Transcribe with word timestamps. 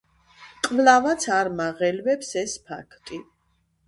კვლავაც 0.67 1.27
არ 1.39 1.49
მაღელვებს 1.59 2.31
ეს 2.41 2.57
ფაქტი. 2.71 3.21